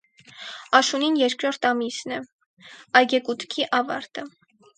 [0.77, 2.17] Աշունին երկրորդ ամիսն է,
[3.03, 4.27] այգեկութքի աւարտը։